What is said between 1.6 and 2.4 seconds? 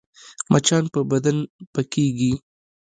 پکېږي